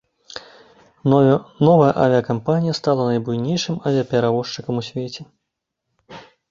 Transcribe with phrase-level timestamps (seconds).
[1.13, 5.21] Новая авіякампанія стала найбуйнейшым авіяперавозчыкам у свеце.